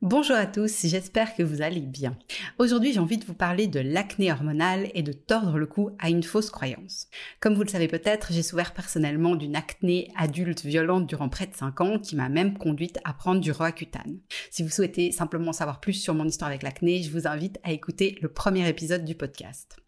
Bonjour 0.00 0.36
à 0.36 0.46
tous, 0.46 0.86
j'espère 0.86 1.34
que 1.34 1.42
vous 1.42 1.60
allez 1.60 1.80
bien. 1.80 2.16
Aujourd'hui, 2.60 2.92
j'ai 2.92 3.00
envie 3.00 3.18
de 3.18 3.24
vous 3.24 3.34
parler 3.34 3.66
de 3.66 3.80
l'acné 3.80 4.30
hormonale 4.30 4.92
et 4.94 5.02
de 5.02 5.10
tordre 5.12 5.58
le 5.58 5.66
cou 5.66 5.90
à 5.98 6.08
une 6.08 6.22
fausse 6.22 6.50
croyance. 6.50 7.08
Comme 7.40 7.56
vous 7.56 7.64
le 7.64 7.68
savez 7.68 7.88
peut-être, 7.88 8.32
j'ai 8.32 8.44
souffert 8.44 8.74
personnellement 8.74 9.34
d'une 9.34 9.56
acné 9.56 10.12
adulte 10.16 10.64
violente 10.64 11.08
durant 11.08 11.28
près 11.28 11.48
de 11.48 11.54
5 11.56 11.80
ans 11.80 11.98
qui 11.98 12.14
m'a 12.14 12.28
même 12.28 12.56
conduite 12.58 13.00
à 13.02 13.12
prendre 13.12 13.40
du 13.40 13.50
Roaccutane. 13.50 14.20
Si 14.52 14.62
vous 14.62 14.70
souhaitez 14.70 15.10
simplement 15.10 15.52
savoir 15.52 15.80
plus 15.80 15.94
sur 15.94 16.14
mon 16.14 16.26
histoire 16.26 16.50
avec 16.50 16.62
l'acné, 16.62 17.02
je 17.02 17.10
vous 17.10 17.26
invite 17.26 17.58
à 17.64 17.72
écouter 17.72 18.18
le 18.22 18.28
premier 18.28 18.68
épisode 18.68 19.04
du 19.04 19.16
podcast. 19.16 19.78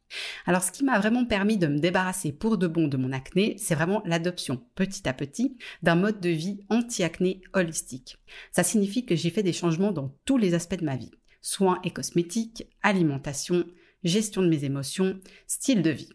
Alors 0.47 0.63
ce 0.63 0.73
qui 0.73 0.85
m'a 0.85 0.99
vraiment 0.99 1.25
permis 1.25 1.59
de 1.59 1.67
me 1.67 1.79
débarrasser 1.79 2.33
pour 2.33 2.59
de 2.59 2.67
bon 2.67 2.89
de 2.89 2.97
mon 2.97 3.13
acné, 3.13 3.57
c'est 3.59 3.75
vraiment 3.75 4.03
l'adoption 4.05 4.63
petit 4.75 5.09
à 5.09 5.13
petit 5.13 5.57
d'un 5.83 5.95
mode 5.95 6.21
de 6.21 6.31
vie 6.31 6.65
anti-acné 6.69 7.43
holistique. 7.53 8.19
Ça 8.53 8.63
signifie 8.63 9.07
que 9.07 9.17
j'ai 9.17 9.31
fait 9.31 9.43
des 9.43 9.53
changements 9.53 9.93
dans 9.93 10.15
tous 10.25 10.39
les 10.39 10.55
aspects 10.55 10.79
de 10.79 10.85
ma 10.85 10.97
vie. 10.97 11.13
Soins 11.43 11.81
et 11.85 11.91
cosmétiques, 11.91 12.67
alimentation, 12.83 13.65
gestion 14.05 14.43
de 14.43 14.49
mes 14.49 14.65
émotions, 14.65 15.19
style 15.47 15.83
de 15.83 15.91
vie. 15.91 16.11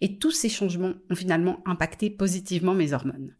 Et 0.00 0.18
tous 0.18 0.30
ces 0.30 0.48
changements 0.48 0.94
ont 1.10 1.14
finalement 1.14 1.62
impacté 1.66 2.10
positivement 2.10 2.74
mes 2.74 2.92
hormones. 2.92 3.34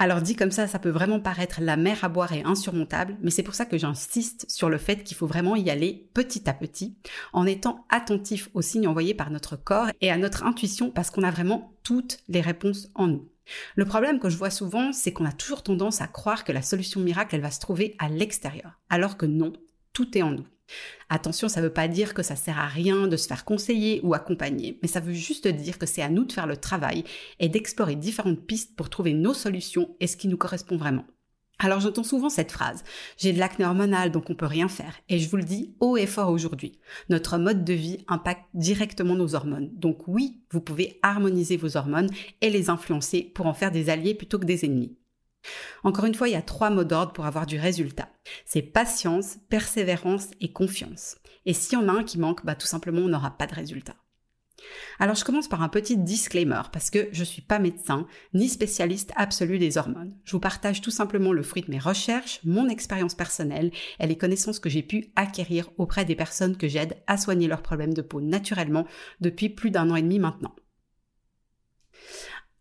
Alors 0.00 0.22
dit 0.22 0.36
comme 0.36 0.52
ça, 0.52 0.68
ça 0.68 0.78
peut 0.78 0.90
vraiment 0.90 1.18
paraître 1.18 1.60
la 1.60 1.76
mer 1.76 2.04
à 2.04 2.08
boire 2.08 2.32
et 2.32 2.44
insurmontable, 2.44 3.16
mais 3.20 3.32
c'est 3.32 3.42
pour 3.42 3.56
ça 3.56 3.66
que 3.66 3.78
j'insiste 3.78 4.48
sur 4.48 4.70
le 4.70 4.78
fait 4.78 5.02
qu'il 5.02 5.16
faut 5.16 5.26
vraiment 5.26 5.56
y 5.56 5.70
aller 5.70 6.08
petit 6.14 6.48
à 6.48 6.54
petit, 6.54 6.96
en 7.32 7.46
étant 7.46 7.84
attentif 7.88 8.48
aux 8.54 8.62
signes 8.62 8.86
envoyés 8.86 9.14
par 9.14 9.30
notre 9.30 9.56
corps 9.56 9.88
et 10.00 10.12
à 10.12 10.16
notre 10.16 10.44
intuition, 10.44 10.92
parce 10.92 11.10
qu'on 11.10 11.24
a 11.24 11.32
vraiment 11.32 11.72
toutes 11.82 12.18
les 12.28 12.40
réponses 12.40 12.90
en 12.94 13.08
nous. 13.08 13.28
Le 13.74 13.86
problème 13.86 14.20
que 14.20 14.28
je 14.28 14.36
vois 14.36 14.50
souvent, 14.50 14.92
c'est 14.92 15.12
qu'on 15.12 15.24
a 15.24 15.32
toujours 15.32 15.64
tendance 15.64 16.00
à 16.00 16.06
croire 16.06 16.44
que 16.44 16.52
la 16.52 16.62
solution 16.62 17.00
miracle, 17.00 17.34
elle 17.34 17.40
va 17.40 17.50
se 17.50 17.60
trouver 17.60 17.96
à 17.98 18.08
l'extérieur, 18.08 18.78
alors 18.90 19.16
que 19.16 19.26
non, 19.26 19.52
tout 19.92 20.16
est 20.16 20.22
en 20.22 20.30
nous. 20.30 20.46
Attention, 21.08 21.48
ça 21.48 21.60
ne 21.60 21.66
veut 21.66 21.72
pas 21.72 21.88
dire 21.88 22.14
que 22.14 22.22
ça 22.22 22.36
sert 22.36 22.58
à 22.58 22.66
rien 22.66 23.06
de 23.06 23.16
se 23.16 23.26
faire 23.26 23.44
conseiller 23.44 24.00
ou 24.02 24.14
accompagner, 24.14 24.78
mais 24.82 24.88
ça 24.88 25.00
veut 25.00 25.12
juste 25.12 25.48
dire 25.48 25.78
que 25.78 25.86
c'est 25.86 26.02
à 26.02 26.10
nous 26.10 26.24
de 26.24 26.32
faire 26.32 26.46
le 26.46 26.56
travail 26.56 27.04
et 27.40 27.48
d'explorer 27.48 27.96
différentes 27.96 28.46
pistes 28.46 28.76
pour 28.76 28.90
trouver 28.90 29.14
nos 29.14 29.34
solutions 29.34 29.94
et 30.00 30.06
ce 30.06 30.16
qui 30.16 30.28
nous 30.28 30.36
correspond 30.36 30.76
vraiment. 30.76 31.04
Alors 31.60 31.80
j'entends 31.80 32.04
souvent 32.04 32.28
cette 32.28 32.52
phrase 32.52 32.84
j'ai 33.16 33.32
de 33.32 33.38
l'acné 33.40 33.64
hormonal 33.64 34.12
donc 34.12 34.30
on 34.30 34.36
peut 34.36 34.46
rien 34.46 34.68
faire 34.68 34.94
et 35.08 35.18
je 35.18 35.28
vous 35.28 35.38
le 35.38 35.42
dis 35.42 35.74
haut 35.80 35.96
et 35.96 36.06
fort 36.06 36.30
aujourd'hui. 36.30 36.78
Notre 37.08 37.36
mode 37.36 37.64
de 37.64 37.72
vie 37.72 38.04
impacte 38.06 38.44
directement 38.54 39.16
nos 39.16 39.34
hormones. 39.34 39.70
Donc 39.74 40.06
oui, 40.06 40.40
vous 40.52 40.60
pouvez 40.60 41.00
harmoniser 41.02 41.56
vos 41.56 41.76
hormones 41.76 42.10
et 42.42 42.50
les 42.50 42.70
influencer 42.70 43.22
pour 43.34 43.46
en 43.46 43.54
faire 43.54 43.72
des 43.72 43.90
alliés 43.90 44.14
plutôt 44.14 44.38
que 44.38 44.44
des 44.44 44.64
ennemis. 44.64 44.96
Encore 45.84 46.04
une 46.04 46.14
fois, 46.14 46.28
il 46.28 46.32
y 46.32 46.36
a 46.36 46.42
trois 46.42 46.70
mots 46.70 46.84
d'ordre 46.84 47.12
pour 47.12 47.26
avoir 47.26 47.46
du 47.46 47.58
résultat. 47.58 48.08
C'est 48.44 48.62
patience, 48.62 49.36
persévérance 49.48 50.28
et 50.40 50.52
confiance. 50.52 51.16
Et 51.46 51.54
s'il 51.54 51.78
y 51.78 51.82
en 51.82 51.88
a 51.88 51.92
un 51.92 52.04
qui 52.04 52.18
manque, 52.18 52.44
bah, 52.44 52.54
tout 52.54 52.66
simplement, 52.66 53.02
on 53.02 53.08
n'aura 53.08 53.30
pas 53.30 53.46
de 53.46 53.54
résultat. 53.54 53.94
Alors 54.98 55.14
je 55.14 55.24
commence 55.24 55.48
par 55.48 55.62
un 55.62 55.68
petit 55.68 55.96
disclaimer 55.96 56.62
parce 56.72 56.90
que 56.90 57.08
je 57.12 57.20
ne 57.20 57.24
suis 57.24 57.42
pas 57.42 57.58
médecin 57.58 58.06
ni 58.34 58.48
spécialiste 58.48 59.12
absolu 59.16 59.58
des 59.58 59.78
hormones. 59.78 60.16
Je 60.24 60.32
vous 60.32 60.40
partage 60.40 60.80
tout 60.80 60.90
simplement 60.90 61.32
le 61.32 61.42
fruit 61.42 61.62
de 61.62 61.70
mes 61.70 61.78
recherches, 61.78 62.40
mon 62.44 62.68
expérience 62.68 63.14
personnelle 63.14 63.70
et 64.00 64.06
les 64.06 64.18
connaissances 64.18 64.58
que 64.58 64.68
j'ai 64.68 64.82
pu 64.82 65.12
acquérir 65.16 65.70
auprès 65.78 66.04
des 66.04 66.16
personnes 66.16 66.56
que 66.56 66.68
j'aide 66.68 66.96
à 67.06 67.16
soigner 67.16 67.48
leurs 67.48 67.62
problèmes 67.62 67.94
de 67.94 68.02
peau 68.02 68.20
naturellement 68.20 68.86
depuis 69.20 69.48
plus 69.48 69.70
d'un 69.70 69.90
an 69.90 69.96
et 69.96 70.02
demi 70.02 70.18
maintenant. 70.18 70.54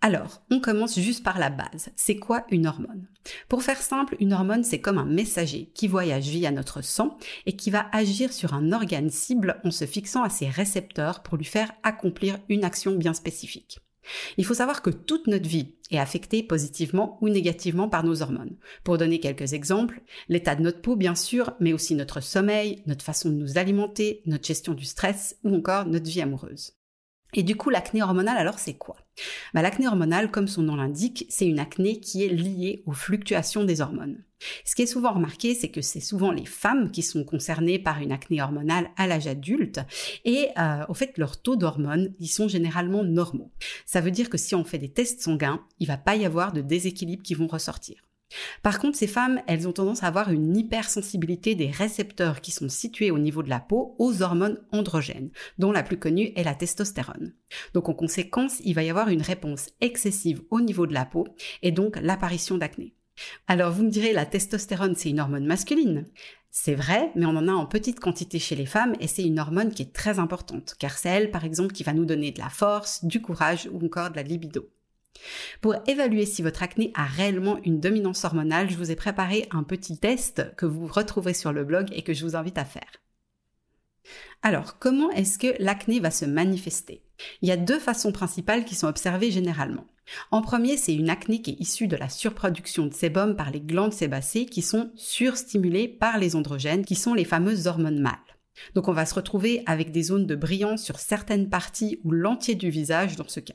Alors, 0.01 0.43
on 0.51 0.59
commence 0.59 0.99
juste 0.99 1.23
par 1.23 1.39
la 1.39 1.49
base. 1.49 1.89
C'est 1.95 2.17
quoi 2.17 2.45
une 2.51 2.67
hormone? 2.67 3.07
Pour 3.49 3.63
faire 3.63 3.81
simple, 3.81 4.15
une 4.19 4.31
hormone, 4.31 4.63
c'est 4.63 4.79
comme 4.79 4.99
un 4.99 5.05
messager 5.05 5.71
qui 5.73 5.87
voyage 5.87 6.27
via 6.27 6.51
notre 6.51 6.83
sang 6.83 7.17
et 7.45 7.55
qui 7.55 7.71
va 7.71 7.87
agir 7.91 8.31
sur 8.31 8.53
un 8.53 8.71
organe 8.71 9.09
cible 9.09 9.59
en 9.63 9.71
se 9.71 9.85
fixant 9.85 10.23
à 10.23 10.29
ses 10.29 10.47
récepteurs 10.47 11.23
pour 11.23 11.37
lui 11.37 11.45
faire 11.45 11.71
accomplir 11.83 12.37
une 12.47 12.63
action 12.63 12.95
bien 12.95 13.13
spécifique. 13.13 13.79
Il 14.37 14.45
faut 14.45 14.53
savoir 14.53 14.81
que 14.81 14.89
toute 14.89 15.27
notre 15.27 15.49
vie 15.49 15.75
est 15.91 15.97
affectée 15.97 16.43
positivement 16.43 17.17
ou 17.21 17.29
négativement 17.29 17.89
par 17.89 18.03
nos 18.03 18.21
hormones. 18.21 18.55
Pour 18.83 18.97
donner 18.97 19.19
quelques 19.19 19.53
exemples, 19.53 20.01
l'état 20.29 20.55
de 20.55 20.61
notre 20.61 20.81
peau 20.81 20.95
bien 20.95 21.15
sûr, 21.15 21.53
mais 21.59 21.73
aussi 21.73 21.95
notre 21.95 22.21
sommeil, 22.21 22.83
notre 22.85 23.03
façon 23.03 23.29
de 23.29 23.35
nous 23.35 23.57
alimenter, 23.57 24.21
notre 24.25 24.47
gestion 24.47 24.73
du 24.73 24.85
stress 24.85 25.37
ou 25.43 25.55
encore 25.55 25.85
notre 25.85 26.09
vie 26.09 26.21
amoureuse. 26.21 26.73
Et 27.33 27.43
du 27.43 27.55
coup, 27.57 27.69
l'acné 27.69 28.01
hormonale, 28.01 28.37
alors 28.37 28.59
c'est 28.59 28.77
quoi? 28.77 28.95
Bah, 29.53 29.61
L'acné 29.61 29.87
hormonale, 29.87 30.31
comme 30.31 30.47
son 30.47 30.63
nom 30.63 30.75
l'indique, 30.75 31.25
c'est 31.29 31.47
une 31.47 31.59
acné 31.59 31.99
qui 31.99 32.23
est 32.23 32.29
liée 32.29 32.83
aux 32.85 32.93
fluctuations 32.93 33.63
des 33.63 33.81
hormones. 33.81 34.23
Ce 34.65 34.75
qui 34.75 34.83
est 34.83 34.87
souvent 34.87 35.13
remarqué, 35.13 35.55
c'est 35.55 35.69
que 35.69 35.81
c'est 35.81 35.99
souvent 35.99 36.31
les 36.31 36.45
femmes 36.45 36.91
qui 36.91 37.01
sont 37.01 37.23
concernées 37.23 37.79
par 37.79 37.99
une 37.99 38.11
acné 38.11 38.41
hormonale 38.41 38.89
à 38.95 39.07
l'âge 39.07 39.27
adulte 39.27 39.79
et 40.25 40.49
euh, 40.59 40.85
au 40.89 40.93
fait 40.93 41.17
leurs 41.17 41.41
taux 41.41 41.55
d'hormones, 41.55 42.13
ils 42.19 42.27
sont 42.27 42.47
généralement 42.47 43.03
normaux. 43.03 43.51
Ça 43.85 44.01
veut 44.01 44.11
dire 44.11 44.29
que 44.29 44.37
si 44.37 44.53
on 44.53 44.63
fait 44.63 44.77
des 44.77 44.91
tests 44.91 45.21
sanguins, 45.21 45.63
il 45.79 45.87
va 45.87 45.97
pas 45.97 46.15
y 46.15 46.25
avoir 46.25 46.53
de 46.53 46.61
déséquilibre 46.61 47.23
qui 47.23 47.33
vont 47.33 47.47
ressortir. 47.47 48.06
Par 48.61 48.79
contre, 48.79 48.97
ces 48.97 49.07
femmes, 49.07 49.41
elles 49.47 49.67
ont 49.67 49.73
tendance 49.73 50.03
à 50.03 50.07
avoir 50.07 50.31
une 50.31 50.55
hypersensibilité 50.55 51.55
des 51.55 51.71
récepteurs 51.71 52.41
qui 52.41 52.51
sont 52.51 52.69
situés 52.69 53.11
au 53.11 53.19
niveau 53.19 53.43
de 53.43 53.49
la 53.49 53.59
peau 53.59 53.95
aux 53.99 54.21
hormones 54.21 54.59
androgènes, 54.71 55.31
dont 55.57 55.71
la 55.71 55.83
plus 55.83 55.97
connue 55.97 56.33
est 56.35 56.43
la 56.43 56.55
testostérone. 56.55 57.33
Donc 57.73 57.89
en 57.89 57.93
conséquence, 57.93 58.59
il 58.63 58.73
va 58.73 58.83
y 58.83 58.89
avoir 58.89 59.09
une 59.09 59.21
réponse 59.21 59.69
excessive 59.81 60.41
au 60.49 60.61
niveau 60.61 60.87
de 60.87 60.93
la 60.93 61.05
peau 61.05 61.27
et 61.61 61.71
donc 61.71 61.97
l'apparition 62.01 62.57
d'acné. 62.57 62.93
Alors 63.47 63.71
vous 63.71 63.83
me 63.83 63.89
direz, 63.89 64.13
la 64.13 64.25
testostérone, 64.25 64.95
c'est 64.95 65.09
une 65.09 65.19
hormone 65.19 65.45
masculine? 65.45 66.05
C'est 66.51 66.75
vrai, 66.75 67.11
mais 67.15 67.25
on 67.25 67.35
en 67.35 67.47
a 67.47 67.53
en 67.53 67.65
petite 67.65 67.99
quantité 67.99 68.39
chez 68.39 68.55
les 68.55 68.65
femmes 68.65 68.95
et 68.99 69.07
c'est 69.07 69.23
une 69.23 69.39
hormone 69.39 69.71
qui 69.71 69.83
est 69.83 69.93
très 69.93 70.17
importante, 70.17 70.75
car 70.79 70.97
c'est 70.97 71.09
elle, 71.09 71.31
par 71.31 71.45
exemple, 71.45 71.73
qui 71.73 71.83
va 71.83 71.93
nous 71.93 72.05
donner 72.05 72.31
de 72.31 72.39
la 72.39 72.49
force, 72.49 73.05
du 73.05 73.21
courage 73.21 73.69
ou 73.71 73.85
encore 73.85 74.09
de 74.11 74.15
la 74.15 74.23
libido. 74.23 74.67
Pour 75.61 75.75
évaluer 75.87 76.25
si 76.25 76.41
votre 76.41 76.63
acné 76.63 76.91
a 76.95 77.05
réellement 77.05 77.59
une 77.63 77.79
dominance 77.79 78.23
hormonale, 78.23 78.69
je 78.69 78.77
vous 78.77 78.91
ai 78.91 78.95
préparé 78.95 79.47
un 79.51 79.63
petit 79.63 79.97
test 79.97 80.55
que 80.55 80.65
vous 80.65 80.87
retrouverez 80.87 81.33
sur 81.33 81.53
le 81.53 81.63
blog 81.63 81.87
et 81.91 82.03
que 82.03 82.13
je 82.13 82.25
vous 82.25 82.35
invite 82.35 82.57
à 82.57 82.65
faire. 82.65 83.01
Alors, 84.41 84.79
comment 84.79 85.11
est-ce 85.11 85.37
que 85.37 85.61
l'acné 85.61 85.99
va 85.99 86.11
se 86.11 86.25
manifester? 86.25 87.03
Il 87.41 87.49
y 87.49 87.51
a 87.51 87.57
deux 87.57 87.79
façons 87.79 88.11
principales 88.11 88.65
qui 88.65 88.75
sont 88.75 88.87
observées 88.87 89.31
généralement. 89.31 89.87
En 90.31 90.41
premier, 90.41 90.77
c'est 90.77 90.95
une 90.95 91.09
acné 91.09 91.41
qui 91.41 91.51
est 91.51 91.59
issue 91.59 91.87
de 91.87 91.97
la 91.97 92.07
surproduction 92.07 92.85
de 92.85 92.93
sébum 92.93 93.35
par 93.35 93.51
les 93.51 93.59
glandes 93.59 93.93
sébacées 93.93 94.45
qui 94.45 94.61
sont 94.61 94.91
surstimulées 94.95 95.87
par 95.87 96.17
les 96.17 96.35
androgènes, 96.35 96.85
qui 96.85 96.95
sont 96.95 97.13
les 97.13 97.25
fameuses 97.25 97.67
hormones 97.67 97.99
mâles. 97.99 98.15
Donc 98.73 98.87
on 98.87 98.93
va 98.93 99.05
se 99.05 99.15
retrouver 99.15 99.63
avec 99.65 99.91
des 99.91 100.03
zones 100.03 100.25
de 100.25 100.35
brillance 100.35 100.83
sur 100.83 100.99
certaines 100.99 101.49
parties 101.49 101.99
ou 102.03 102.11
l'entier 102.11 102.55
du 102.55 102.69
visage 102.69 103.15
dans 103.15 103.27
ce 103.27 103.39
cas. 103.39 103.53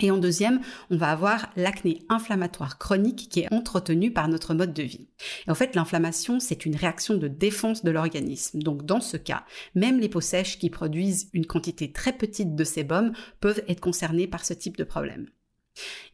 Et 0.00 0.10
en 0.10 0.18
deuxième, 0.18 0.60
on 0.90 0.96
va 0.96 1.10
avoir 1.10 1.50
l'acné 1.54 2.02
inflammatoire 2.08 2.78
chronique 2.78 3.28
qui 3.30 3.40
est 3.40 3.52
entretenue 3.52 4.12
par 4.12 4.28
notre 4.28 4.54
mode 4.54 4.72
de 4.72 4.82
vie. 4.82 5.08
Et 5.46 5.50
en 5.50 5.54
fait, 5.54 5.74
l'inflammation, 5.74 6.40
c'est 6.40 6.64
une 6.66 6.76
réaction 6.76 7.16
de 7.16 7.28
défense 7.28 7.84
de 7.84 7.90
l'organisme. 7.90 8.62
Donc 8.62 8.84
dans 8.84 9.00
ce 9.00 9.16
cas, 9.16 9.44
même 9.74 10.00
les 10.00 10.08
peaux 10.08 10.20
sèches 10.20 10.58
qui 10.58 10.70
produisent 10.70 11.28
une 11.32 11.46
quantité 11.46 11.92
très 11.92 12.12
petite 12.12 12.54
de 12.54 12.64
sébum 12.64 13.12
peuvent 13.40 13.62
être 13.68 13.80
concernées 13.80 14.26
par 14.26 14.44
ce 14.44 14.54
type 14.54 14.76
de 14.76 14.84
problème. 14.84 15.28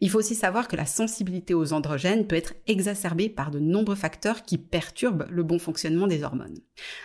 Il 0.01 0.11
faut 0.11 0.19
aussi 0.19 0.35
savoir 0.35 0.69
que 0.69 0.77
la 0.77 0.87
sensibilité 0.87 1.55
aux 1.55 1.73
androgènes 1.73 2.27
peut 2.27 2.37
être 2.37 2.55
exacerbée 2.67 3.29
par 3.29 3.51
de 3.51 3.59
nombreux 3.59 3.97
facteurs 3.97 4.43
qui 4.43 4.57
perturbent 4.57 5.27
le 5.31 5.43
bon 5.43 5.59
fonctionnement 5.59 6.07
des 6.07 6.23
hormones. 6.23 6.61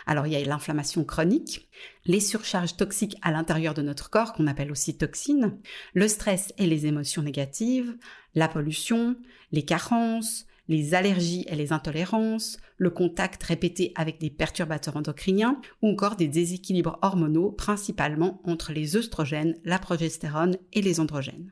Alors 0.06 0.28
il 0.28 0.34
y 0.34 0.36
a 0.36 0.46
l'inflammation 0.46 1.04
chronique, 1.04 1.68
les 2.06 2.20
surcharges 2.20 2.78
toxiques 2.78 3.18
à 3.22 3.32
l'intérieur 3.32 3.74
de 3.74 3.82
notre 3.82 4.10
corps 4.10 4.34
qu'on 4.34 4.48
appelle 4.48 4.72
aussi 4.72 4.98
toxines, 4.98 5.58
le 5.94 6.08
stress 6.08 6.54
et 6.58 6.68
les 6.68 6.86
émotions 6.86 7.24
négatives, 7.24 7.98
la 8.36 8.48
pollution, 8.48 9.16
les 9.52 9.66
carences, 9.66 10.46
les 10.68 10.94
allergies 10.94 11.46
et 11.48 11.56
les 11.56 11.74
intolérances, 11.74 12.58
le 12.78 12.90
contact 12.90 13.44
répété 13.44 13.92
avec 13.96 14.20
des 14.20 14.30
perturbateurs 14.30 14.96
endocriniens 14.96 15.60
ou 15.82 15.90
encore 15.90 16.16
des 16.16 16.28
déséquilibres 16.28 17.00
hormonaux 17.02 17.52
principalement 17.52 18.42
entre 18.46 18.72
les 18.72 18.96
œstrogènes, 18.96 19.58
la 19.66 19.80
progestérone 19.80 20.58
et 20.72 20.82
les 20.82 21.00
androgènes. 21.00 21.52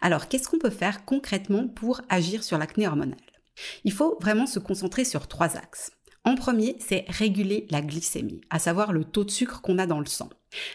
Alors, 0.00 0.28
qu'est-ce 0.28 0.48
qu'on 0.48 0.58
peut 0.58 0.70
faire 0.70 1.04
concrètement 1.04 1.68
pour 1.68 2.00
agir 2.08 2.42
sur 2.42 2.58
l'acné 2.58 2.86
hormonale? 2.86 3.16
Il 3.84 3.92
faut 3.92 4.18
vraiment 4.20 4.46
se 4.46 4.58
concentrer 4.58 5.04
sur 5.04 5.26
trois 5.26 5.56
axes. 5.56 5.90
En 6.24 6.34
premier, 6.34 6.76
c'est 6.78 7.06
réguler 7.08 7.66
la 7.70 7.80
glycémie, 7.80 8.42
à 8.50 8.58
savoir 8.58 8.92
le 8.92 9.04
taux 9.04 9.24
de 9.24 9.30
sucre 9.30 9.62
qu'on 9.62 9.78
a 9.78 9.86
dans 9.86 10.00
le 10.00 10.06
sang. 10.06 10.28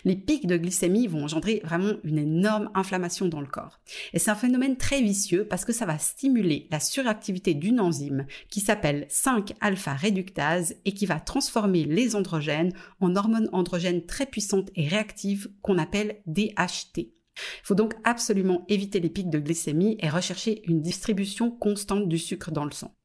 Les 0.03 0.15
pics 0.15 0.47
de 0.47 0.57
glycémie 0.57 1.05
vont 1.05 1.23
engendrer 1.23 1.61
vraiment 1.63 1.93
une 2.03 2.17
énorme 2.17 2.71
inflammation 2.73 3.27
dans 3.27 3.41
le 3.41 3.45
corps. 3.45 3.79
Et 4.13 4.19
c'est 4.19 4.31
un 4.31 4.35
phénomène 4.35 4.77
très 4.77 5.01
vicieux 5.01 5.45
parce 5.47 5.63
que 5.63 5.73
ça 5.73 5.85
va 5.85 5.99
stimuler 5.99 6.67
la 6.71 6.79
suractivité 6.79 7.53
d'une 7.53 7.79
enzyme 7.79 8.25
qui 8.49 8.61
s'appelle 8.61 9.05
5-alpha 9.11 9.93
réductase 9.93 10.75
et 10.85 10.93
qui 10.93 11.05
va 11.05 11.19
transformer 11.19 11.83
les 11.83 12.15
androgènes 12.15 12.73
en 12.99 13.15
hormones 13.15 13.49
androgènes 13.51 14.05
très 14.07 14.25
puissantes 14.25 14.71
et 14.75 14.87
réactives 14.87 15.49
qu'on 15.61 15.77
appelle 15.77 16.21
DHT. 16.25 17.13
Il 17.35 17.65
faut 17.65 17.75
donc 17.75 17.95
absolument 18.03 18.65
éviter 18.67 18.99
les 18.99 19.09
pics 19.09 19.29
de 19.29 19.39
glycémie 19.39 19.97
et 19.99 20.09
rechercher 20.09 20.61
une 20.69 20.81
distribution 20.81 21.51
constante 21.51 22.07
du 22.07 22.17
sucre 22.17 22.51
dans 22.51 22.65
le 22.65 22.71
sang. 22.71 22.95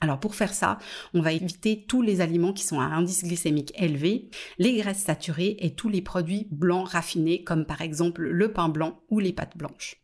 Alors 0.00 0.20
pour 0.20 0.34
faire 0.34 0.52
ça, 0.52 0.78
on 1.14 1.22
va 1.22 1.32
éviter 1.32 1.86
tous 1.88 2.02
les 2.02 2.20
aliments 2.20 2.52
qui 2.52 2.64
sont 2.64 2.80
à 2.80 2.84
indice 2.84 3.24
glycémique 3.24 3.72
élevé, 3.80 4.28
les 4.58 4.76
graisses 4.76 5.02
saturées 5.02 5.56
et 5.60 5.74
tous 5.74 5.88
les 5.88 6.02
produits 6.02 6.48
blancs 6.50 6.88
raffinés 6.88 7.42
comme 7.42 7.64
par 7.64 7.80
exemple 7.80 8.22
le 8.22 8.52
pain 8.52 8.68
blanc 8.68 9.00
ou 9.08 9.18
les 9.18 9.32
pâtes 9.32 9.56
blanches. 9.56 9.96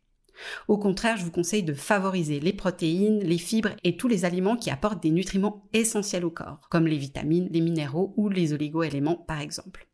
Au 0.67 0.77
contraire, 0.77 1.17
je 1.17 1.23
vous 1.23 1.31
conseille 1.31 1.61
de 1.61 1.73
favoriser 1.73 2.39
les 2.39 2.53
protéines, 2.53 3.19
les 3.19 3.37
fibres 3.37 3.75
et 3.83 3.95
tous 3.95 4.07
les 4.07 4.25
aliments 4.25 4.57
qui 4.57 4.71
apportent 4.71 5.03
des 5.03 5.11
nutriments 5.11 5.69
essentiels 5.73 6.25
au 6.25 6.31
corps, 6.31 6.67
comme 6.71 6.87
les 6.87 6.97
vitamines, 6.97 7.49
les 7.51 7.61
minéraux 7.61 8.13
ou 8.17 8.29
les 8.29 8.53
oligo-éléments 8.53 9.17
par 9.27 9.39
exemple. 9.39 9.90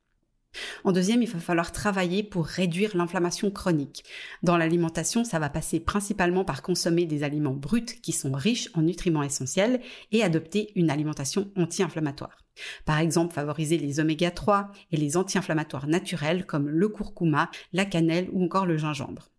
En 0.84 0.92
deuxième, 0.92 1.22
il 1.22 1.30
va 1.30 1.40
falloir 1.40 1.72
travailler 1.72 2.24
pour 2.24 2.46
réduire 2.46 2.96
l'inflammation 2.96 3.52
chronique. 3.52 4.04
Dans 4.44 4.58
l'alimentation, 4.58 5.24
ça 5.24 5.40
va 5.40 5.50
passer 5.50 5.80
principalement 5.80 6.46
par 6.46 6.62
consommer 6.62 7.06
des 7.06 7.24
aliments 7.24 7.54
bruts 7.54 7.86
qui 7.86 8.12
sont 8.12 8.32
riches 8.32 8.70
en 8.74 8.82
nutriments 8.82 9.24
essentiels 9.24 9.82
et 10.12 10.24
adopter 10.24 10.72
une 10.76 10.90
alimentation 10.90 11.52
anti-inflammatoire. 11.56 12.38
Par 12.86 13.00
exemple, 13.00 13.34
favoriser 13.34 13.78
les 13.78 14.00
oméga 14.00 14.32
3 14.32 14.72
et 14.92 14.98
les 14.98 15.18
anti-inflammatoires 15.18 15.88
naturels 15.88 16.46
comme 16.46 16.70
le 16.70 16.90
curcuma, 16.90 17.50
la 17.74 17.86
cannelle 17.86 18.30
ou 18.32 18.44
encore 18.44 18.66
le 18.66 18.78
gingembre. 18.78 19.30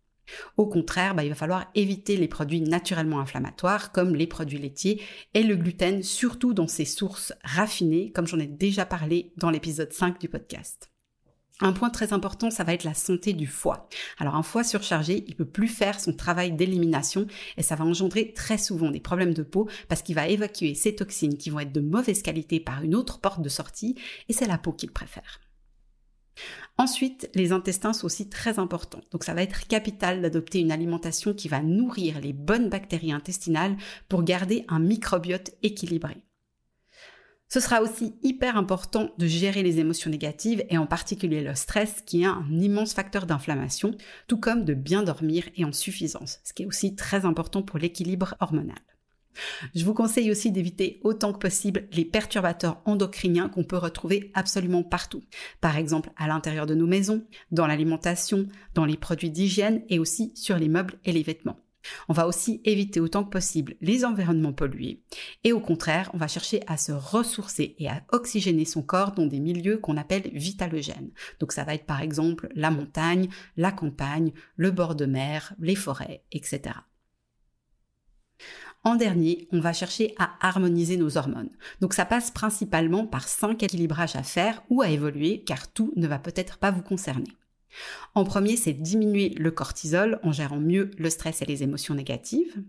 Au 0.57 0.67
contraire, 0.67 1.15
bah, 1.15 1.23
il 1.23 1.29
va 1.29 1.35
falloir 1.35 1.69
éviter 1.75 2.15
les 2.15 2.27
produits 2.27 2.61
naturellement 2.61 3.19
inflammatoires 3.19 3.91
comme 3.91 4.15
les 4.15 4.27
produits 4.27 4.59
laitiers 4.59 5.01
et 5.33 5.43
le 5.43 5.55
gluten, 5.55 6.03
surtout 6.03 6.53
dans 6.53 6.67
ses 6.67 6.85
sources 6.85 7.33
raffinées, 7.43 8.11
comme 8.11 8.27
j'en 8.27 8.39
ai 8.39 8.47
déjà 8.47 8.85
parlé 8.85 9.33
dans 9.37 9.49
l'épisode 9.49 9.91
5 9.91 10.19
du 10.19 10.29
podcast. 10.29 10.91
Un 11.61 11.73
point 11.73 11.89
très 11.89 12.13
important, 12.13 12.49
ça 12.49 12.63
va 12.63 12.73
être 12.73 12.85
la 12.85 12.93
santé 12.93 13.33
du 13.33 13.45
foie. 13.45 13.89
Alors 14.17 14.35
un 14.35 14.43
foie 14.43 14.63
surchargé, 14.63 15.25
il 15.27 15.35
peut 15.35 15.45
plus 15.45 15.67
faire 15.67 15.99
son 15.99 16.13
travail 16.13 16.53
d'élimination 16.53 17.27
et 17.57 17.63
ça 17.63 17.75
va 17.75 17.83
engendrer 17.83 18.33
très 18.33 18.57
souvent 18.57 18.91
des 18.91 19.01
problèmes 19.01 19.33
de 19.33 19.43
peau 19.43 19.67
parce 19.89 20.01
qu'il 20.01 20.15
va 20.15 20.29
évacuer 20.29 20.73
ces 20.73 20.95
toxines 20.95 21.37
qui 21.37 21.49
vont 21.49 21.59
être 21.59 21.73
de 21.73 21.81
mauvaise 21.81 22.21
qualité 22.21 22.61
par 22.61 22.81
une 22.81 22.95
autre 22.95 23.19
porte 23.19 23.41
de 23.41 23.49
sortie 23.49 23.95
et 24.29 24.33
c'est 24.33 24.47
la 24.47 24.57
peau 24.57 24.71
qu'il 24.71 24.91
préfère. 24.91 25.41
Ensuite, 26.77 27.29
les 27.35 27.51
intestins 27.51 27.91
sont 27.91 28.05
aussi 28.05 28.29
très 28.29 28.57
importants. 28.57 29.01
Donc 29.11 29.25
ça 29.25 29.33
va 29.33 29.43
être 29.43 29.67
capital 29.67 30.21
d'adopter 30.21 30.61
une 30.61 30.71
alimentation 30.71 31.33
qui 31.33 31.49
va 31.49 31.61
nourrir 31.61 32.21
les 32.21 32.31
bonnes 32.31 32.69
bactéries 32.69 33.11
intestinales 33.11 33.75
pour 34.07 34.23
garder 34.23 34.63
un 34.69 34.79
microbiote 34.79 35.51
équilibré. 35.61 36.23
Ce 37.51 37.59
sera 37.59 37.81
aussi 37.81 38.13
hyper 38.21 38.57
important 38.57 39.09
de 39.17 39.25
gérer 39.25 39.63
les 39.63 39.79
émotions 39.79 40.11
négatives 40.11 40.63
et 40.69 40.77
en 40.77 40.85
particulier 40.85 41.41
le 41.41 41.55
stress 41.55 42.03
qui 42.05 42.21
est 42.21 42.25
un 42.25 42.45
immense 42.51 42.93
facteur 42.93 43.25
d'inflammation, 43.25 43.95
tout 44.27 44.39
comme 44.39 44.65
de 44.65 44.75
bien 44.75 45.01
dormir 45.01 45.45
et 45.57 45.65
en 45.65 45.71
suffisance, 45.71 46.39
ce 46.43 46.53
qui 46.53 46.61
est 46.61 46.67
aussi 46.67 46.95
très 46.95 47.25
important 47.25 47.63
pour 47.63 47.79
l'équilibre 47.79 48.35
hormonal. 48.39 48.77
Je 49.73 49.83
vous 49.83 49.95
conseille 49.95 50.29
aussi 50.29 50.51
d'éviter 50.51 50.99
autant 51.03 51.33
que 51.33 51.39
possible 51.39 51.87
les 51.91 52.05
perturbateurs 52.05 52.81
endocriniens 52.85 53.49
qu'on 53.49 53.63
peut 53.63 53.77
retrouver 53.77 54.31
absolument 54.35 54.83
partout. 54.83 55.23
Par 55.59 55.75
exemple, 55.75 56.11
à 56.17 56.27
l'intérieur 56.27 56.67
de 56.67 56.75
nos 56.75 56.87
maisons, 56.87 57.25
dans 57.51 57.65
l'alimentation, 57.65 58.47
dans 58.75 58.85
les 58.85 58.97
produits 58.97 59.31
d'hygiène 59.31 59.83
et 59.89 59.97
aussi 59.97 60.33
sur 60.35 60.57
les 60.57 60.69
meubles 60.69 60.99
et 61.03 61.11
les 61.11 61.23
vêtements. 61.23 61.59
On 62.07 62.13
va 62.13 62.27
aussi 62.27 62.61
éviter 62.65 62.99
autant 62.99 63.23
que 63.23 63.29
possible 63.29 63.75
les 63.81 64.05
environnements 64.05 64.53
pollués 64.53 65.03
et 65.43 65.53
au 65.53 65.59
contraire, 65.59 66.09
on 66.13 66.17
va 66.17 66.27
chercher 66.27 66.61
à 66.67 66.77
se 66.77 66.91
ressourcer 66.91 67.75
et 67.79 67.89
à 67.89 68.03
oxygéner 68.11 68.65
son 68.65 68.81
corps 68.81 69.13
dans 69.13 69.25
des 69.25 69.39
milieux 69.39 69.77
qu'on 69.77 69.97
appelle 69.97 70.29
vitalogènes. 70.33 71.11
Donc 71.39 71.51
ça 71.51 71.63
va 71.63 71.75
être 71.75 71.85
par 71.85 72.01
exemple 72.01 72.49
la 72.53 72.71
montagne, 72.71 73.29
la 73.57 73.71
campagne, 73.71 74.31
le 74.55 74.71
bord 74.71 74.95
de 74.95 75.05
mer, 75.05 75.53
les 75.59 75.75
forêts, 75.75 76.23
etc. 76.31 76.75
En 78.83 78.95
dernier, 78.95 79.49
on 79.51 79.59
va 79.59 79.73
chercher 79.73 80.15
à 80.17 80.37
harmoniser 80.39 80.95
nos 80.95 81.17
hormones. 81.17 81.49
Donc 81.81 81.93
ça 81.93 82.05
passe 82.05 82.31
principalement 82.31 83.05
par 83.05 83.27
cinq 83.27 83.61
équilibrages 83.63 84.15
à 84.15 84.23
faire 84.23 84.63
ou 84.69 84.81
à 84.81 84.89
évoluer 84.89 85.43
car 85.43 85.71
tout 85.71 85.91
ne 85.97 86.07
va 86.07 86.17
peut-être 86.17 86.57
pas 86.57 86.71
vous 86.71 86.81
concerner. 86.81 87.27
En 88.15 88.23
premier, 88.23 88.57
c'est 88.57 88.73
diminuer 88.73 89.29
le 89.29 89.51
cortisol 89.51 90.19
en 90.23 90.31
gérant 90.31 90.59
mieux 90.59 90.91
le 90.97 91.09
stress 91.09 91.41
et 91.41 91.45
les 91.45 91.63
émotions 91.63 91.95
négatives. 91.95 92.63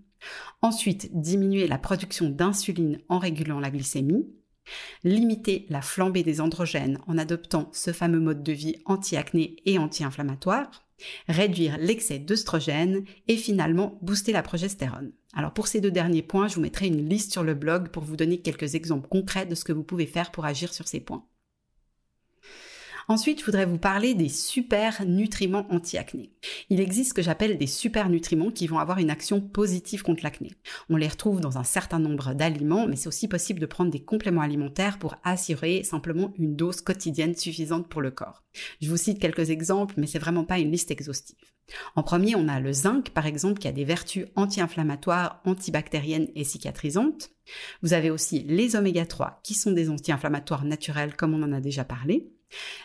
Ensuite, 0.63 1.19
diminuer 1.19 1.67
la 1.67 1.79
production 1.79 2.29
d'insuline 2.29 3.01
en 3.09 3.19
régulant 3.19 3.61
la 3.61 3.71
glycémie. 3.71 4.27
Limiter 5.03 5.67
la 5.69 5.83
flambée 5.83 6.23
des 6.23 6.41
androgènes 6.41 6.99
en 7.07 7.19
adoptant 7.19 7.71
ce 7.73 7.93
fameux 7.93 8.21
mode 8.21 8.43
de 8.43 8.53
vie 8.53 8.77
anti-acné 8.85 9.57
et 9.65 9.79
anti-inflammatoire. 9.79 10.71
Réduire 11.29 11.79
l'excès 11.79 12.19
d'œstrogène 12.19 13.05
et 13.27 13.37
finalement 13.37 13.99
booster 14.03 14.33
la 14.33 14.43
progestérone. 14.43 15.13
Alors 15.33 15.55
pour 15.55 15.67
ces 15.67 15.81
deux 15.81 15.91
derniers 15.91 16.23
points, 16.23 16.47
je 16.47 16.57
vous 16.57 16.61
mettrai 16.61 16.89
une 16.89 17.09
liste 17.09 17.33
sur 17.33 17.43
le 17.43 17.55
blog 17.55 17.89
pour 17.89 18.03
vous 18.03 18.17
donner 18.17 18.43
quelques 18.43 18.75
exemples 18.75 19.09
concrets 19.09 19.47
de 19.47 19.55
ce 19.55 19.65
que 19.65 19.73
vous 19.73 19.83
pouvez 19.83 20.07
faire 20.07 20.31
pour 20.31 20.45
agir 20.45 20.75
sur 20.75 20.87
ces 20.87 21.01
points. 21.01 21.25
Ensuite, 23.09 23.41
je 23.41 23.45
voudrais 23.45 23.67
vous 23.67 23.79
parler 23.79 24.15
des 24.15 24.29
super 24.29 25.05
nutriments 25.07 25.67
anti-acné. 25.71 26.31
Il 26.69 26.81
existe 26.81 27.11
ce 27.11 27.15
que 27.15 27.23
j'appelle 27.23 27.59
des 27.59 27.67
super 27.67 28.09
nutriments 28.09 28.51
qui 28.51 28.67
vont 28.67 28.79
avoir 28.79 28.99
une 28.99 29.11
action 29.11 29.41
positive 29.41 30.03
contre 30.03 30.23
l'acné. 30.23 30.53
On 30.89 30.97
les 30.97 31.09
retrouve 31.09 31.41
dans 31.41 31.59
un 31.59 31.65
certain 31.65 31.99
nombre 31.99 32.35
d'aliments, 32.35 32.87
mais 32.87 32.97
c'est 32.97 33.09
aussi 33.09 33.29
possible 33.29 33.61
de 33.61 33.67
prendre 33.67 33.91
des 33.91 34.05
compléments 34.05 34.43
alimentaires 34.43 34.99
pour 34.99 35.17
assurer 35.25 35.83
simplement 35.85 36.33
une 36.39 36.57
dose 36.57 36.81
quotidienne 36.81 37.35
suffisante 37.35 37.89
pour 37.89 38.01
le 38.01 38.11
corps. 38.11 38.43
Je 38.81 38.89
vous 38.89 38.97
cite 38.97 39.19
quelques 39.19 39.51
exemples, 39.51 39.95
mais 39.97 40.07
c'est 40.07 40.19
vraiment 40.19 40.45
pas 40.45 40.59
une 40.59 40.73
liste 40.73 40.91
exhaustive. 40.91 41.37
En 41.95 42.03
premier, 42.03 42.35
on 42.35 42.49
a 42.49 42.61
le 42.61 42.73
zinc, 42.73 43.11
par 43.11 43.27
exemple, 43.27 43.61
qui 43.61 43.69
a 43.69 43.73
des 43.73 43.85
vertus 43.85 44.27
anti-inflammatoires, 44.35 45.41
antibactériennes 45.45 46.29
et 46.35 46.45
cicatrisantes. 46.45 47.31
Vous 47.83 47.93
avez 47.93 48.11
aussi 48.11 48.41
les 48.41 48.77
oméga 48.77 49.07
3, 49.07 49.41
qui 49.43 49.55
sont 49.55 49.73
des 49.73 49.89
anti-inflammatoires 49.89 50.65
naturels, 50.65 51.15
comme 51.17 51.35
on 51.35 51.43
en 51.43 51.53
a 51.53 51.61
déjà 51.61 51.85
parlé. 51.85 52.33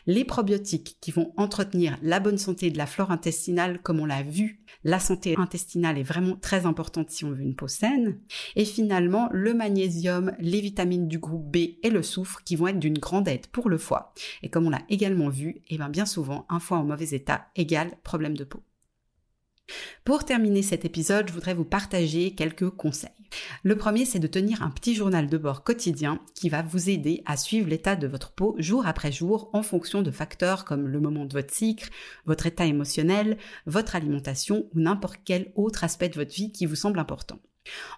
Les 0.06 0.26
probiotiques 0.26 0.98
qui 1.02 1.12
vont 1.12 1.34
entretenir 1.38 1.98
la 2.02 2.20
bonne 2.20 2.38
santé 2.38 2.72
de 2.72 2.78
la 2.78 2.86
flore 2.86 3.12
intestinale, 3.12 3.82
comme 3.82 4.00
on 4.00 4.06
l'a 4.06 4.24
vu, 4.24 4.62
la 4.84 5.00
santé 5.00 5.36
intestinale 5.38 5.98
est 5.98 6.04
vraiment 6.04 6.36
très 6.36 6.66
importante 6.66 7.10
si 7.10 7.26
on 7.26 7.32
veut 7.32 7.42
une 7.42 7.56
peau 7.56 7.68
saine. 7.68 8.20
Et 8.56 8.66
finalement, 8.66 9.30
le 9.32 9.54
magnésium, 9.54 10.34
les 10.40 10.62
vitamines 10.62 11.08
du 11.08 11.20
groupe 11.20 11.52
B 11.52 11.78
et 11.84 11.90
le 11.90 12.04
soufre 12.04 12.44
qui 12.44 12.56
vont 12.56 12.68
être 12.68 12.80
d'une 12.80 13.00
grande 13.00 13.28
aide 13.28 13.48
pour 13.48 13.70
le 13.70 13.78
foie. 13.78 14.14
Et 14.44 14.50
comme 14.50 14.68
on 14.68 14.70
l'a 14.70 14.84
également 14.90 15.30
vu, 15.30 15.62
eh 15.70 15.78
bien, 15.78 15.90
bien 15.90 16.06
souvent, 16.06 16.46
un 16.50 16.60
foie 16.60 16.78
en 16.78 16.84
mauvais 16.84 17.10
état 17.12 17.48
égale 17.56 17.98
problème 18.04 18.38
de 18.38 18.44
peau. 18.44 18.62
Pour 20.06 20.24
terminer 20.24 20.62
cet 20.62 20.86
épisode, 20.86 21.28
je 21.30 21.34
voudrais 21.34 21.56
vous 21.56 21.66
partager 21.66 22.36
quelques 22.36 22.70
conseils. 22.70 23.10
Le 23.64 23.76
premier, 23.76 24.06
c'est 24.06 24.20
de 24.20 24.28
tenir 24.28 24.62
un 24.62 24.70
petit 24.70 24.94
journal 24.94 25.28
de 25.28 25.38
bord 25.40 25.64
quotidien 25.64 26.20
qui 26.36 26.48
va 26.48 26.62
vous 26.62 26.92
aider 26.92 27.24
à 27.26 27.38
suivre 27.38 27.70
l'état 27.70 27.96
de 27.96 28.06
votre 28.06 28.32
peau 28.32 28.56
jour 28.60 28.86
après 28.86 29.12
jour 29.12 29.50
en 29.54 29.64
fonction 29.64 30.04
de 30.04 30.12
facteurs 30.12 30.64
comme 30.64 30.88
le 30.88 31.00
moment 31.00 31.26
de 31.26 31.34
votre 31.34 31.52
cycle, 31.52 31.90
votre 32.26 32.46
état 32.46 32.66
émotionnel, 32.66 33.38
votre 33.66 33.96
alimentation 33.96 34.68
ou 34.76 34.80
n'importe 34.80 35.22
quel 35.26 35.52
autre 35.56 35.84
aspect 35.84 36.10
de 36.10 36.16
votre 36.16 36.36
vie 36.36 36.52
qui 36.52 36.68
vous 36.68 36.76
semble 36.76 37.00
important. 37.00 37.40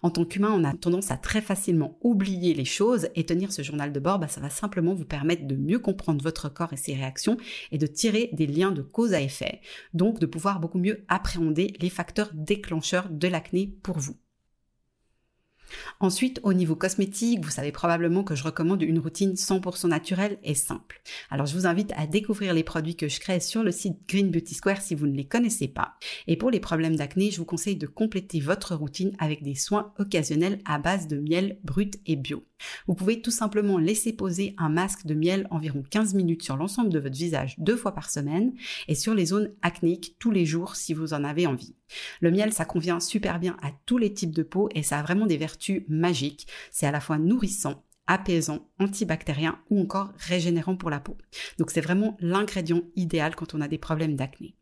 En 0.01 0.09
tant 0.09 0.25
qu'humain, 0.25 0.51
on 0.53 0.63
a 0.63 0.73
tendance 0.73 1.11
à 1.11 1.17
très 1.17 1.41
facilement 1.41 1.97
oublier 2.01 2.53
les 2.53 2.65
choses 2.65 3.09
et 3.15 3.25
tenir 3.25 3.51
ce 3.51 3.61
journal 3.61 3.91
de 3.91 3.99
bord, 3.99 4.19
bah, 4.19 4.27
ça 4.27 4.41
va 4.41 4.49
simplement 4.49 4.93
vous 4.93 5.05
permettre 5.05 5.47
de 5.47 5.55
mieux 5.55 5.79
comprendre 5.79 6.23
votre 6.23 6.49
corps 6.49 6.73
et 6.73 6.77
ses 6.77 6.93
réactions 6.93 7.37
et 7.71 7.77
de 7.77 7.87
tirer 7.87 8.29
des 8.33 8.47
liens 8.47 8.71
de 8.71 8.81
cause 8.81 9.13
à 9.13 9.21
effet, 9.21 9.61
donc 9.93 10.19
de 10.19 10.25
pouvoir 10.25 10.59
beaucoup 10.59 10.79
mieux 10.79 11.05
appréhender 11.07 11.73
les 11.79 11.89
facteurs 11.89 12.31
déclencheurs 12.33 13.09
de 13.09 13.27
l'acné 13.27 13.75
pour 13.83 13.97
vous. 13.97 14.15
Ensuite, 15.99 16.39
au 16.43 16.53
niveau 16.53 16.75
cosmétique, 16.75 17.43
vous 17.43 17.51
savez 17.51 17.71
probablement 17.71 18.23
que 18.23 18.35
je 18.35 18.43
recommande 18.43 18.81
une 18.81 18.99
routine 18.99 19.33
100% 19.33 19.87
naturelle 19.87 20.37
et 20.43 20.55
simple. 20.55 21.01
Alors, 21.29 21.45
je 21.45 21.55
vous 21.55 21.67
invite 21.67 21.93
à 21.95 22.07
découvrir 22.07 22.53
les 22.53 22.63
produits 22.63 22.95
que 22.95 23.07
je 23.07 23.19
crée 23.19 23.39
sur 23.39 23.63
le 23.63 23.71
site 23.71 23.97
Green 24.07 24.31
Beauty 24.31 24.55
Square 24.55 24.81
si 24.81 24.95
vous 24.95 25.07
ne 25.07 25.15
les 25.15 25.25
connaissez 25.25 25.67
pas. 25.67 25.95
Et 26.27 26.37
pour 26.37 26.51
les 26.51 26.59
problèmes 26.59 26.95
d'acné, 26.95 27.31
je 27.31 27.37
vous 27.37 27.45
conseille 27.45 27.75
de 27.75 27.87
compléter 27.87 28.39
votre 28.39 28.75
routine 28.75 29.15
avec 29.19 29.43
des 29.43 29.55
soins 29.55 29.93
occasionnels 29.99 30.59
à 30.65 30.79
base 30.79 31.07
de 31.07 31.17
miel 31.17 31.57
brut 31.63 31.99
et 32.05 32.15
bio. 32.15 32.43
Vous 32.87 32.95
pouvez 32.95 33.21
tout 33.21 33.31
simplement 33.31 33.77
laisser 33.77 34.13
poser 34.13 34.55
un 34.57 34.69
masque 34.69 35.05
de 35.05 35.13
miel 35.13 35.47
environ 35.51 35.83
15 35.89 36.13
minutes 36.15 36.43
sur 36.43 36.57
l'ensemble 36.57 36.89
de 36.89 36.99
votre 36.99 37.15
visage 37.15 37.55
deux 37.57 37.77
fois 37.77 37.93
par 37.93 38.09
semaine 38.09 38.53
et 38.87 38.95
sur 38.95 39.13
les 39.13 39.27
zones 39.27 39.51
acnéiques 39.61 40.15
tous 40.19 40.31
les 40.31 40.45
jours 40.45 40.75
si 40.75 40.93
vous 40.93 41.13
en 41.13 41.23
avez 41.23 41.47
envie. 41.47 41.76
Le 42.21 42.31
miel, 42.31 42.53
ça 42.53 42.65
convient 42.65 42.99
super 42.99 43.39
bien 43.39 43.57
à 43.61 43.71
tous 43.85 43.97
les 43.97 44.13
types 44.13 44.35
de 44.35 44.43
peau 44.43 44.69
et 44.73 44.83
ça 44.83 44.99
a 44.99 45.03
vraiment 45.03 45.25
des 45.25 45.37
vertus 45.37 45.83
magiques. 45.87 46.47
C'est 46.71 46.87
à 46.87 46.91
la 46.91 46.99
fois 46.99 47.17
nourrissant, 47.17 47.83
apaisant, 48.07 48.67
antibactérien 48.79 49.59
ou 49.69 49.81
encore 49.81 50.11
régénérant 50.17 50.75
pour 50.75 50.89
la 50.89 50.99
peau. 50.99 51.17
Donc 51.57 51.71
c'est 51.71 51.81
vraiment 51.81 52.17
l'ingrédient 52.19 52.81
idéal 52.95 53.35
quand 53.35 53.53
on 53.53 53.61
a 53.61 53.67
des 53.67 53.77
problèmes 53.77 54.15
d'acné. 54.15 54.55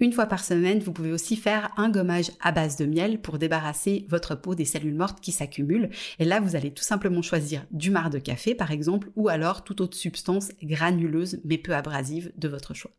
Une 0.00 0.12
fois 0.12 0.26
par 0.26 0.44
semaine, 0.44 0.80
vous 0.80 0.92
pouvez 0.92 1.12
aussi 1.12 1.36
faire 1.36 1.72
un 1.76 1.90
gommage 1.90 2.30
à 2.40 2.52
base 2.52 2.76
de 2.76 2.86
miel 2.86 3.20
pour 3.20 3.38
débarrasser 3.38 4.06
votre 4.08 4.34
peau 4.34 4.54
des 4.54 4.64
cellules 4.64 4.94
mortes 4.94 5.20
qui 5.20 5.32
s'accumulent. 5.32 5.90
Et 6.18 6.24
là, 6.24 6.40
vous 6.40 6.56
allez 6.56 6.72
tout 6.72 6.82
simplement 6.82 7.22
choisir 7.22 7.64
du 7.70 7.90
marc 7.90 8.12
de 8.12 8.18
café, 8.18 8.54
par 8.54 8.72
exemple, 8.72 9.10
ou 9.16 9.28
alors 9.28 9.64
toute 9.64 9.80
autre 9.80 9.96
substance 9.96 10.50
granuleuse 10.62 11.40
mais 11.44 11.58
peu 11.58 11.74
abrasive 11.74 12.32
de 12.36 12.48
votre 12.48 12.74
choix. 12.74 12.90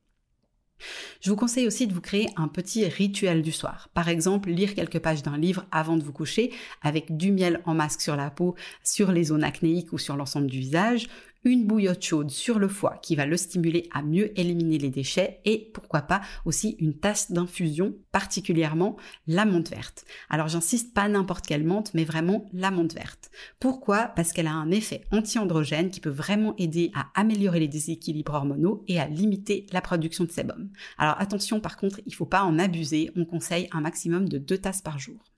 Je 1.22 1.30
vous 1.30 1.36
conseille 1.36 1.68
aussi 1.68 1.88
de 1.88 1.94
vous 1.94 2.02
créer 2.02 2.30
un 2.36 2.48
petit 2.48 2.86
rituel 2.86 3.42
du 3.42 3.52
soir. 3.52 3.90
Par 3.94 4.10
exemple, 4.10 4.50
lire 4.50 4.76
quelques 4.76 5.00
pages 5.00 5.24
d'un 5.24 5.38
livre 5.38 5.66
avant 5.72 5.98
de 5.98 6.04
vous 6.04 6.12
coucher 6.12 6.52
avec 6.82 7.16
du 7.16 7.32
miel 7.32 7.62
en 7.66 7.74
masque 7.74 8.02
sur 8.02 8.16
la 8.16 8.30
peau, 8.30 8.56
sur 8.84 9.12
les 9.12 9.26
zones 9.26 9.44
acnéiques 9.44 9.94
ou 9.94 9.98
sur 9.98 10.16
l'ensemble 10.16 10.48
du 10.48 10.60
visage, 10.60 11.08
une 11.46 11.66
bouillotte 11.66 12.04
chaude 12.04 12.32
sur 12.32 12.60
le 12.60 12.68
foie 12.68 12.98
qui 13.02 13.16
va 13.16 13.26
le 13.26 13.38
stimuler 13.38 13.88
à 13.94 14.02
mieux 14.02 14.38
éliminer 14.40 14.80
les 14.80 14.90
déchets 14.90 15.42
et 15.46 15.70
pourquoi 15.74 16.02
pas 16.02 16.22
aussi 16.44 16.76
une 16.80 16.98
tasse 16.98 17.32
d'infusion, 17.32 17.96
particulièrement 18.12 18.98
la 19.28 19.46
menthe 19.46 19.70
verte. 19.70 20.06
Alors 20.30 20.48
j'insiste 20.48 20.94
pas 20.94 21.08
n'importe 21.08 21.46
quelle 21.46 21.64
menthe, 21.64 21.94
mais 21.94 22.04
vraiment 22.04 22.50
la 22.52 22.72
menthe 22.72 22.94
verte. 22.94 23.30
Pourquoi? 23.60 24.08
Parce 24.16 24.34
qu'elle 24.34 24.48
a 24.48 24.54
un 24.54 24.72
effet 24.72 25.06
anti-androgène 25.12 25.92
qui 25.92 26.02
peut 26.02 26.10
vraiment 26.10 26.56
aider 26.58 26.92
à 26.96 27.08
améliorer 27.14 27.60
les 27.60 27.68
déséquilibres 27.68 28.34
hormonaux 28.34 28.84
et 28.88 29.00
à 29.00 29.08
limiter 29.08 29.68
la 29.72 29.82
production 29.82 30.24
de 30.24 30.32
sébum. 30.32 30.70
Alors 30.98 31.16
attention 31.20 31.60
par 31.60 31.78
contre, 31.78 32.02
il 32.06 32.16
faut 32.16 32.26
pas 32.26 32.44
en 32.44 32.58
abuser, 32.58 33.12
on 33.16 33.26
conseille 33.26 33.68
un 33.72 33.82
maximum 33.82 34.28
de 34.28 34.40
deux 34.40 34.58
tasses 34.58 34.82
par 34.82 34.98
jour. 34.98 35.35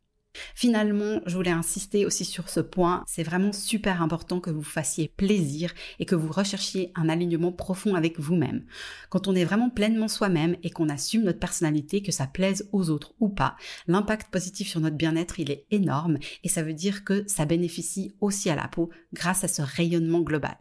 Finalement, 0.56 1.22
je 1.26 1.36
voulais 1.36 1.52
insister 1.52 2.06
aussi 2.06 2.26
sur 2.26 2.50
ce 2.50 2.60
point. 2.60 3.04
C'est 3.08 3.24
vraiment 3.24 3.54
super 3.54 4.02
important 4.02 4.40
que 4.40 4.50
vous 4.50 4.64
fassiez 4.64 5.12
plaisir 5.18 5.74
et 6.00 6.06
que 6.06 6.16
vous 6.16 6.32
recherchiez 6.32 6.92
un 6.96 7.10
alignement 7.10 7.52
profond 7.52 7.96
avec 7.96 8.20
vous-même. 8.20 8.66
Quand 9.10 9.28
on 9.28 9.36
est 9.36 9.46
vraiment 9.46 9.70
pleinement 9.70 10.08
soi-même 10.08 10.56
et 10.64 10.70
qu'on 10.70 10.90
assume 10.90 11.24
notre 11.24 11.40
personnalité, 11.40 12.02
que 12.02 12.12
ça 12.12 12.28
plaise 12.28 12.70
aux 12.72 12.90
autres 12.90 13.14
ou 13.20 13.30
pas, 13.30 13.56
l'impact 13.88 14.32
positif 14.32 14.68
sur 14.68 14.80
notre 14.80 14.98
bien-être, 14.98 15.40
il 15.40 15.52
est 15.52 15.66
énorme 15.72 16.18
et 16.44 16.50
ça 16.50 16.64
veut 16.64 16.74
dire 16.74 17.04
que 17.04 17.24
ça 17.28 17.46
bénéficie 17.46 18.16
aussi 18.22 18.50
à 18.50 18.56
la 18.56 18.68
peau 18.68 18.90
grâce 19.14 19.44
à 19.44 19.48
ce 19.48 19.62
rayonnement 19.62 20.22
global. 20.22 20.58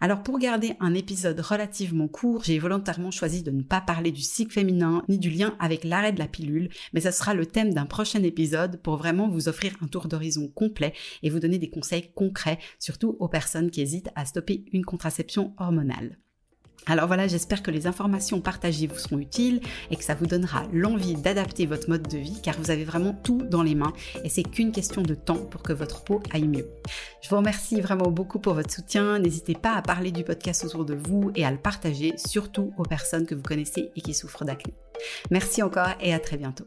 Alors 0.00 0.22
pour 0.22 0.38
garder 0.38 0.74
un 0.80 0.94
épisode 0.94 1.40
relativement 1.40 2.08
court, 2.08 2.44
j'ai 2.44 2.58
volontairement 2.58 3.10
choisi 3.10 3.42
de 3.42 3.50
ne 3.50 3.62
pas 3.62 3.80
parler 3.80 4.10
du 4.10 4.20
cycle 4.20 4.52
féminin 4.52 5.04
ni 5.08 5.18
du 5.18 5.30
lien 5.30 5.56
avec 5.58 5.84
l'arrêt 5.84 6.12
de 6.12 6.18
la 6.18 6.28
pilule, 6.28 6.68
mais 6.92 7.00
ce 7.00 7.10
sera 7.10 7.34
le 7.34 7.46
thème 7.46 7.74
d'un 7.74 7.86
prochain 7.86 8.22
épisode 8.22 8.80
pour 8.82 8.96
vraiment 8.96 9.28
vous 9.28 9.48
offrir 9.48 9.72
un 9.82 9.86
tour 9.86 10.08
d'horizon 10.08 10.48
complet 10.48 10.94
et 11.22 11.30
vous 11.30 11.40
donner 11.40 11.58
des 11.58 11.70
conseils 11.70 12.12
concrets, 12.14 12.58
surtout 12.78 13.16
aux 13.20 13.28
personnes 13.28 13.70
qui 13.70 13.80
hésitent 13.80 14.10
à 14.14 14.24
stopper 14.24 14.64
une 14.72 14.84
contraception 14.84 15.54
hormonale. 15.58 16.18
Alors 16.86 17.06
voilà, 17.06 17.28
j'espère 17.28 17.62
que 17.62 17.70
les 17.70 17.86
informations 17.86 18.40
partagées 18.40 18.88
vous 18.88 18.98
seront 18.98 19.18
utiles 19.18 19.60
et 19.90 19.96
que 19.96 20.02
ça 20.02 20.14
vous 20.14 20.26
donnera 20.26 20.64
l'envie 20.72 21.14
d'adapter 21.14 21.66
votre 21.66 21.88
mode 21.88 22.08
de 22.08 22.18
vie 22.18 22.40
car 22.42 22.56
vous 22.58 22.70
avez 22.70 22.84
vraiment 22.84 23.12
tout 23.12 23.42
dans 23.42 23.62
les 23.62 23.76
mains 23.76 23.92
et 24.24 24.28
c'est 24.28 24.42
qu'une 24.42 24.72
question 24.72 25.02
de 25.02 25.14
temps 25.14 25.36
pour 25.36 25.62
que 25.62 25.72
votre 25.72 26.02
peau 26.02 26.20
aille 26.32 26.48
mieux. 26.48 26.68
Je 27.22 27.28
vous 27.28 27.36
remercie 27.36 27.80
vraiment 27.80 28.10
beaucoup 28.10 28.40
pour 28.40 28.54
votre 28.54 28.72
soutien. 28.72 29.20
N'hésitez 29.20 29.54
pas 29.54 29.74
à 29.74 29.82
parler 29.82 30.10
du 30.10 30.24
podcast 30.24 30.64
autour 30.64 30.84
de 30.84 30.94
vous 30.94 31.30
et 31.36 31.44
à 31.44 31.50
le 31.52 31.58
partager 31.58 32.14
surtout 32.16 32.72
aux 32.76 32.84
personnes 32.84 33.26
que 33.26 33.34
vous 33.34 33.42
connaissez 33.42 33.92
et 33.94 34.00
qui 34.00 34.12
souffrent 34.12 34.44
d'acné. 34.44 34.74
Merci 35.30 35.62
encore 35.62 35.94
et 36.00 36.12
à 36.12 36.18
très 36.18 36.36
bientôt. 36.36 36.66